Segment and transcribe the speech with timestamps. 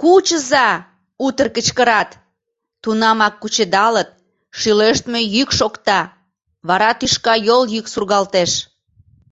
[0.00, 0.68] Кучыза!—
[1.26, 2.10] утыр кычкырат,
[2.82, 4.08] тунамак кучедалыт,
[4.58, 6.00] шӱлештме йӱк шокта,
[6.68, 8.52] вара тӱшка йол йӱк сургалтеш.